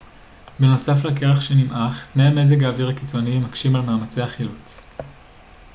[0.59, 4.83] בנוסף לקרח שנמעך תנאי מזג האוויר הקיצוניים מקשים על מאמצי החילוץ